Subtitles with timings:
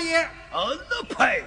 [0.00, 0.30] 家爷。
[0.52, 0.78] 嗯，
[1.14, 1.44] 呸！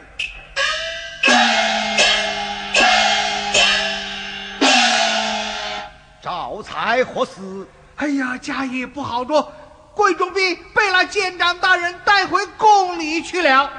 [6.21, 7.67] 招财何事？
[7.95, 9.51] 哎呀，家爷不好着，
[9.95, 13.71] 贵重兵被那监长大人带回宫里去了。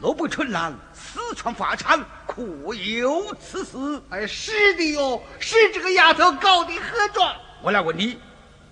[0.00, 2.42] 若不春兰私闯法场，可
[2.74, 4.02] 有此事？
[4.10, 7.34] 哎，是的哟，是这个丫头搞的何状？
[7.62, 8.18] 我来问你，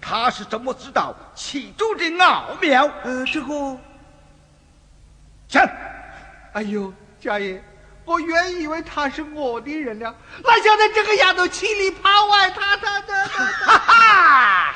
[0.00, 2.90] 他是怎么知道其中的奥妙？
[3.04, 3.78] 呃，这个，
[5.54, 5.70] 去。
[6.52, 7.62] 哎呦，家爷，
[8.04, 14.74] 我原以为他是我的人了，哪晓得这个丫头欺里扒外，他他他他，哈哈！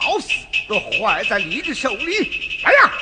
[0.00, 0.28] 好死
[0.68, 2.62] 都坏在你的手里！
[2.64, 2.92] 哎呀！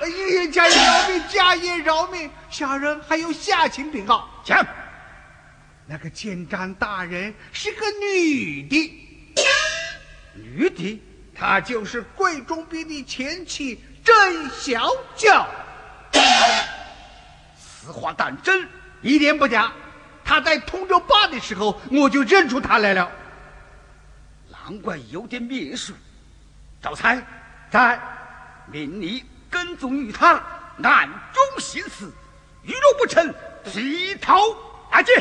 [0.00, 2.30] 哎呀，家爷饶命，家爷饶命！
[2.50, 4.66] 下人还有下情禀告，讲，
[5.86, 8.92] 那个监斩大人是个女的，
[10.34, 11.00] 女的，
[11.34, 15.46] 她就是贵中兵的前妻甄小娇。
[17.58, 18.68] 此话当真？
[19.02, 19.72] 一点不假。
[20.24, 23.10] 他在通州坝的时候，我就认出他来了。
[24.48, 25.92] 难怪有点面熟。
[26.82, 27.20] 赵才，
[27.70, 27.98] 在，
[28.70, 30.40] 命你跟踪于他，
[30.82, 32.10] 暗中行事。
[32.62, 34.34] 如若不成，提头
[34.90, 35.14] 二剑。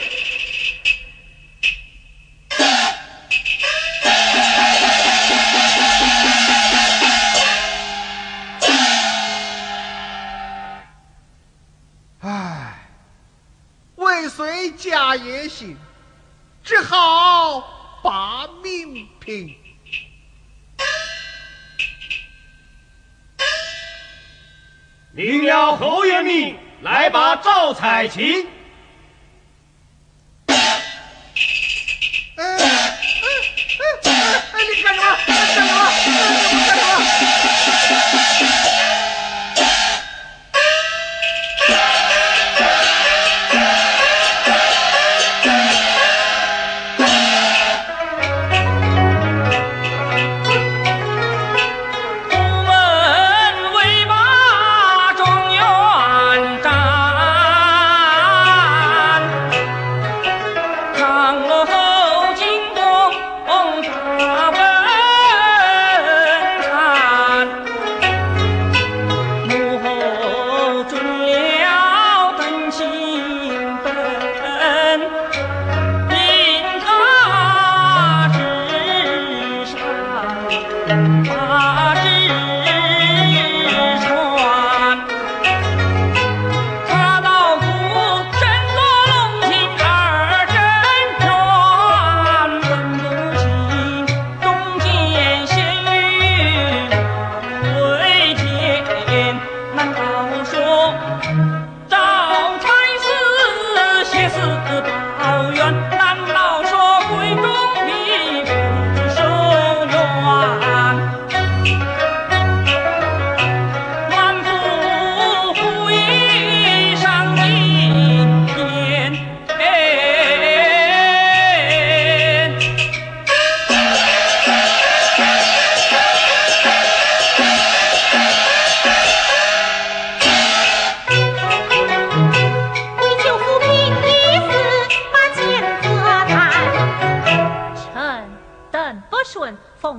[14.79, 15.77] 家也行，
[16.63, 19.55] 只好把命拼。
[25.13, 27.73] 领了侯爷命，来把赵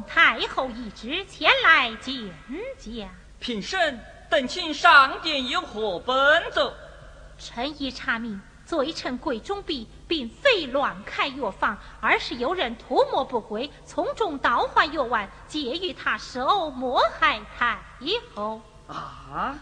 [0.06, 0.38] 彩
[2.00, 2.32] 琴。
[7.90, 17.78] 查明，罪臣贵中弼并非乱开药方，而是有人图谋不轨，从中倒换药丸，借于他手谋害太
[18.34, 18.60] 后。
[18.86, 19.58] 啊！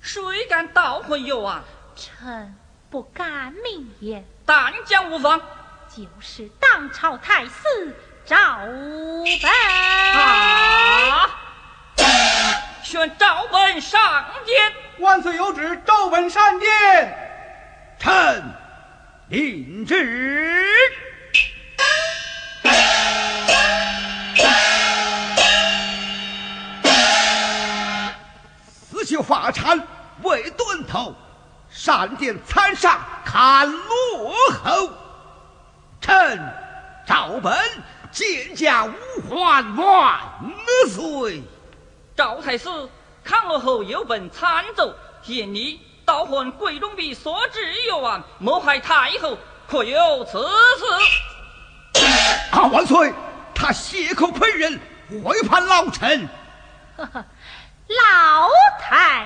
[0.00, 1.62] 谁敢倒换药丸？
[1.96, 2.54] 臣
[2.88, 4.24] 不敢明言。
[4.46, 5.40] 但讲无妨。
[5.88, 8.36] 就是当朝太师赵
[9.42, 9.50] 本。
[10.20, 11.30] 啊！
[12.82, 14.72] 宣赵本上殿。
[14.98, 16.68] 万岁有旨，赵本上殿。
[17.98, 18.42] 臣
[19.28, 20.64] 领旨，
[28.90, 29.78] 刺绣法场
[30.22, 31.14] 为断头，
[31.70, 34.34] 闪电残杀看落
[34.64, 34.90] 后。
[36.00, 36.38] 臣
[37.06, 37.54] 赵本
[38.12, 38.92] 见驾无
[39.28, 40.24] 还万
[40.88, 41.42] 岁。
[42.16, 42.68] 赵太师
[43.22, 45.80] 看落后有本参奏，见你。
[46.04, 52.00] 盗换贵中币所制药丸，谋害太后，可有此事？
[52.50, 52.66] 啊！
[52.66, 53.12] 万岁，
[53.54, 54.80] 他血口喷人，
[55.22, 56.28] 会判老臣。
[56.96, 57.24] 呵呵，
[57.86, 58.48] 老
[58.80, 59.24] 太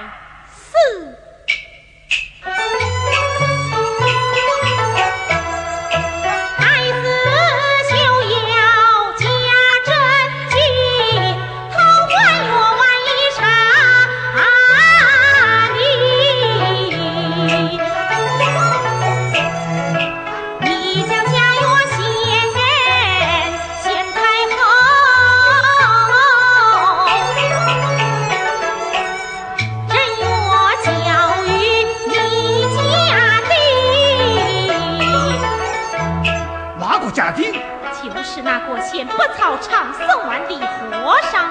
[38.84, 41.44] 前不草场送完的和尚。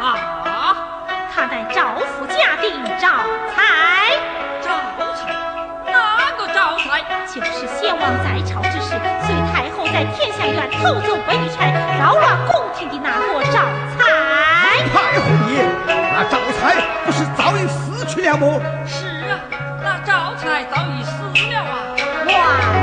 [0.00, 0.02] 啊！
[1.32, 2.68] 他乃赵府家的
[2.98, 3.08] 赵
[3.54, 3.56] 才。
[4.60, 4.68] 赵
[5.14, 5.20] 才？
[5.86, 7.02] 哪个赵才？
[7.26, 8.88] 就是先王在朝之时，
[9.24, 13.60] 随太后在天下院偷走北玉钗，扰乱宫廷的那个赵
[13.96, 13.98] 才。
[14.92, 15.52] 太后爷，
[15.86, 16.60] 那赵才
[17.04, 18.60] 不是早已死去了么？
[18.86, 19.38] 是啊，
[19.82, 21.10] 那赵才早已死
[21.52, 21.94] 了啊！
[22.26, 22.79] 哇！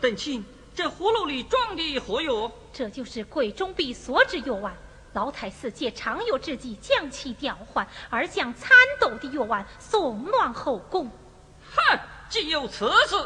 [0.00, 0.44] 邓青，
[0.74, 2.50] 这葫芦里装的何药？
[2.72, 4.74] 这就是鬼中必所制药丸。
[5.12, 8.70] 老太师借常药之机将其调换，而将参
[9.00, 11.08] 斗的药丸送暖后宫。
[11.74, 11.98] 哼，
[12.28, 13.16] 既有此事，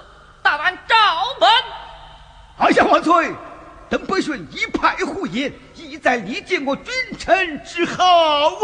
[0.43, 0.94] 大胆照
[1.40, 1.49] 本。
[2.58, 3.32] 哀下万岁，
[3.88, 5.50] 邓北巡一派胡言，
[5.99, 8.05] 意在理解我君臣之好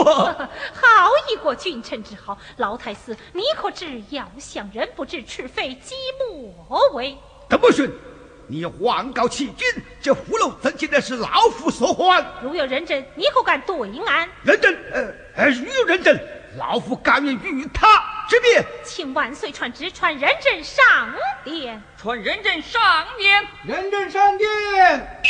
[0.05, 0.49] 啊！
[0.73, 2.39] 好一个君臣之好！
[2.59, 7.19] 老太师，你可知要想人不知，是非己莫为。
[7.49, 7.91] 邓不逊，
[8.47, 9.67] 你妄告欺君，
[10.01, 12.25] 这葫芦怎竟然是老夫所换？
[12.43, 13.77] 如有人证，你可敢对
[14.07, 14.29] 案？
[14.45, 14.77] 人证，
[15.35, 16.17] 呃，如有人证，
[16.57, 17.87] 老夫甘愿与他
[18.29, 18.65] 之别。
[18.85, 21.83] 请万岁传旨，传人证上殿。
[21.97, 22.81] 传人证上
[23.19, 23.45] 殿。
[23.65, 25.21] 人证上殿。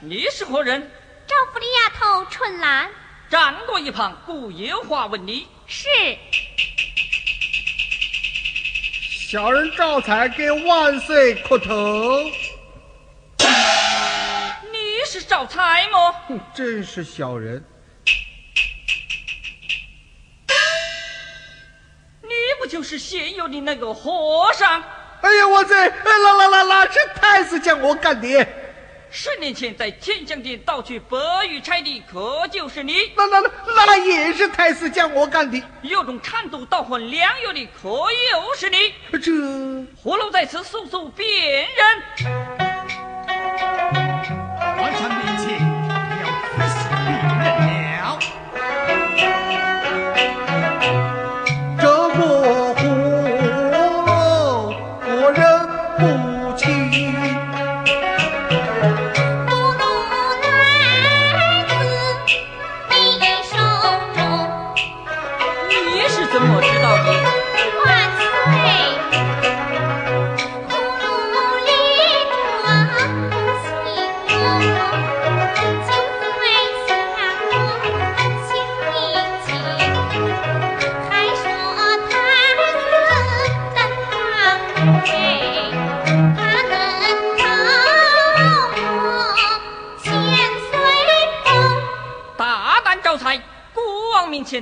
[0.00, 0.90] 你是何人？
[1.26, 2.88] 赵府的丫头春兰。
[3.28, 5.46] 站过一旁，顾有话问你。
[5.66, 5.86] 是。
[9.30, 12.22] 小人赵才给万岁磕头。
[14.72, 16.14] 你是赵才吗？
[16.54, 17.62] 真是小人。
[22.68, 24.80] 就是现有的那个和尚？
[25.20, 28.46] 哎呀，我在，啦啦啦啦，是太师将我干的。
[29.10, 31.16] 十年前在天香殿盗取白
[31.46, 32.94] 玉钗的，可就是你？
[33.16, 35.60] 那那那那也是太师将我干的。
[35.82, 38.94] 有种贪图盗换良药的，可又是你？
[39.18, 39.32] 这
[40.00, 42.57] 活路在此速速辨认。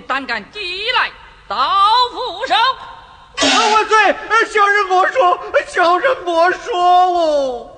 [0.00, 1.10] 胆敢抵赖，
[1.48, 1.56] 刀
[2.12, 2.54] 斧手！
[3.38, 4.16] 万岁！
[4.46, 5.38] 小人莫说，
[5.68, 7.75] 小人莫说哦。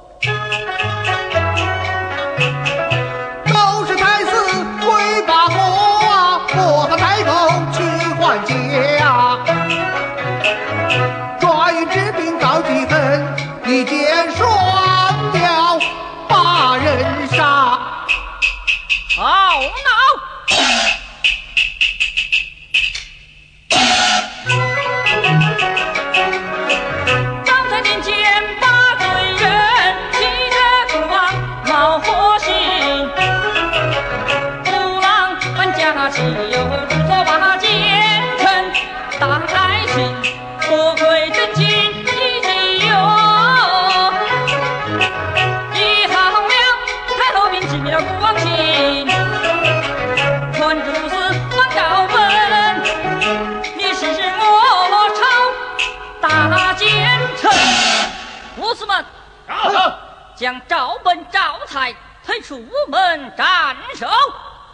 [62.48, 64.06] 推出门斩首。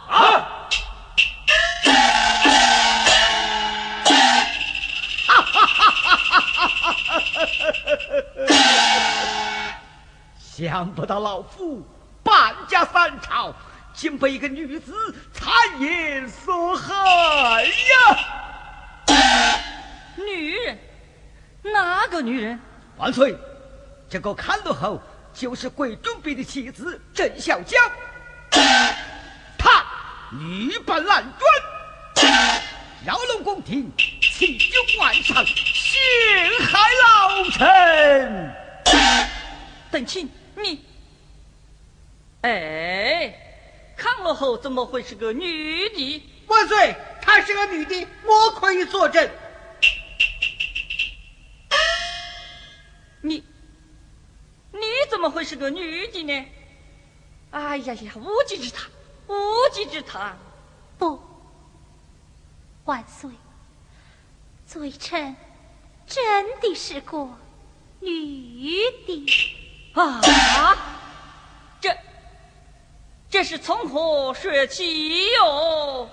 [0.07, 0.57] 啊！
[5.27, 7.21] 哈哈哈哈哈哈！
[10.39, 11.85] 想不到老夫
[12.23, 13.53] 半家三朝，
[13.93, 14.93] 竟被一个女子
[15.33, 15.51] 残
[15.81, 17.71] 言所害呀！
[20.15, 20.79] 女人？
[21.61, 22.57] 哪个女人？
[22.95, 23.37] 万岁，
[24.09, 25.01] 这个看落后。
[25.35, 27.77] 就是贵中兵的妻子郑小娇，
[29.57, 29.85] 她
[30.31, 32.31] 女扮男装，
[33.05, 35.99] 绕龙宫廷，欺君万上，陷
[36.65, 38.55] 害老臣。
[39.91, 40.85] 邓青，你，
[42.41, 43.33] 哎，
[43.97, 46.23] 康乐后怎么会是个女的？
[46.47, 49.29] 万岁，她是个女的，我可以作证。
[53.21, 53.43] 你。
[55.05, 56.47] 你怎么会是个女的呢？
[57.51, 58.89] 哎呀呀，无稽之谈，
[59.27, 59.35] 无
[59.71, 60.35] 稽之谈！
[60.97, 61.21] 不，
[62.85, 63.29] 万岁，
[64.65, 65.35] 罪臣
[66.07, 67.29] 真的是个
[67.99, 69.27] 女的
[69.93, 70.21] 啊！
[71.79, 71.95] 这
[73.29, 76.09] 这是从何说起哟？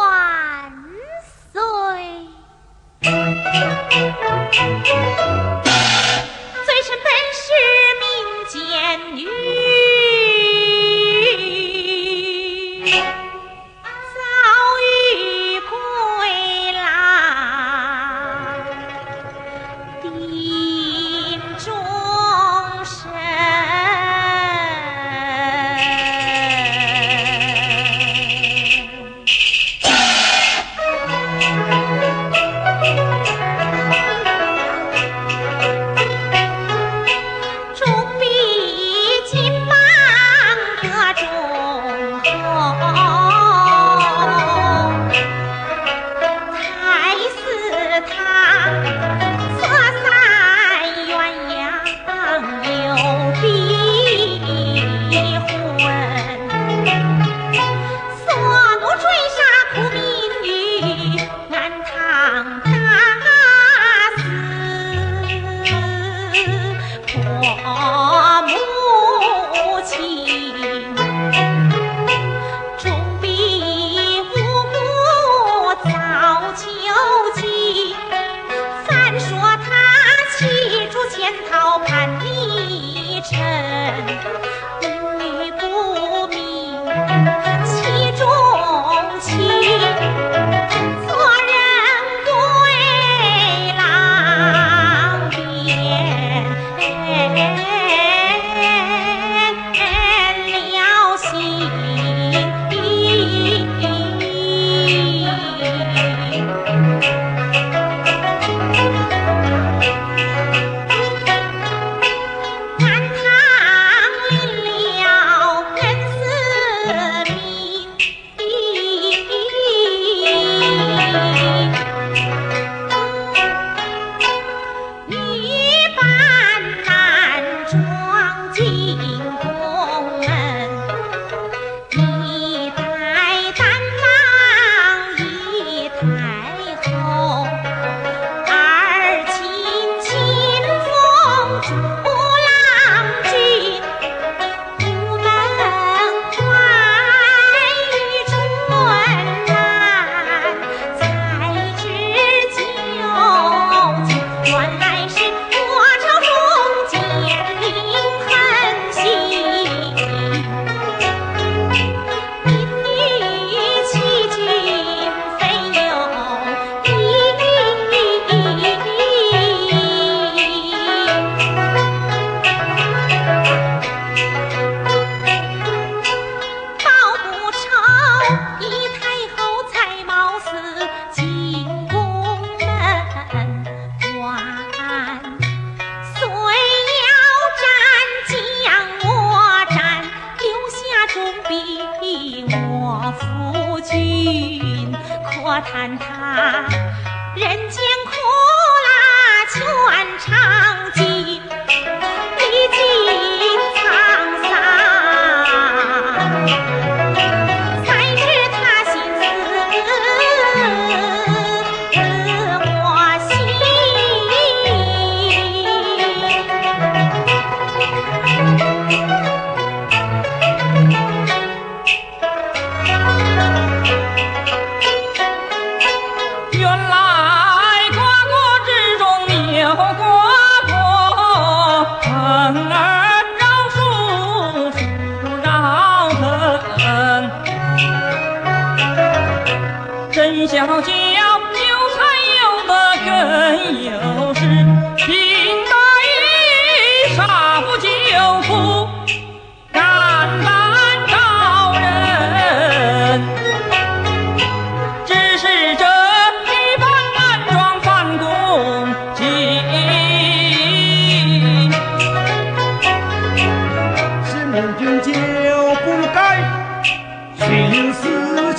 [0.00, 0.72] 万
[1.52, 1.60] 岁！
[9.12, 9.63] 见女。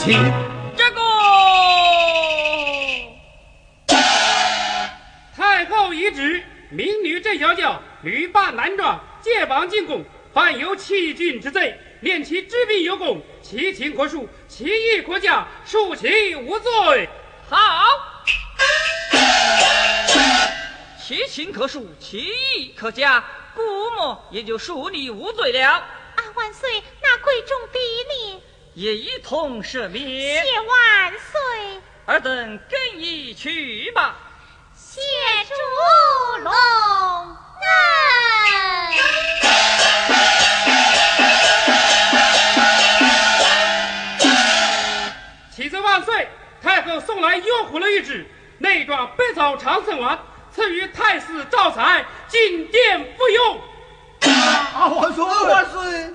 [0.08, 0.12] 这
[0.92, 1.02] 个
[5.36, 17.10] 太后遗旨：民女郑小娇女扮男装，借榜进宫，犯有欺君之罪，免其治病有功，其情可恕，其义可嘉，恕其无罪。
[17.50, 17.58] 好，
[21.04, 26.84] 其情可恕，其义可嘉，故么也就恕你无罪了，啊，万岁！
[27.02, 28.40] 那贵重比例，
[28.76, 30.04] 也一同赦免。
[30.06, 34.18] 谢万岁，尔等更衣去吧。
[34.76, 35.00] 谢
[35.48, 35.54] 主
[36.44, 36.60] 隆恩。
[45.56, 46.28] 启奏万岁！
[46.62, 50.20] 太后送来诱虎了一旨，内装百草长生丸，
[50.54, 53.62] 赐予太师赵才进殿服用。
[54.20, 56.14] 啊，万岁万岁！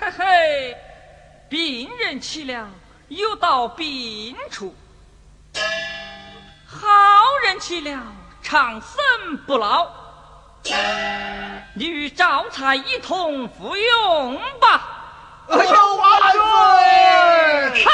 [0.00, 0.76] 嘿嘿，
[1.48, 2.68] 病人去了，
[3.08, 4.74] 有到病处；
[6.66, 6.80] 好
[7.44, 8.00] 人去了，
[8.42, 9.88] 长生不老。
[11.74, 14.90] 你与赵才一同服用吧。
[15.50, 17.84] 哎呦，万岁！
[17.84, 17.88] 哼！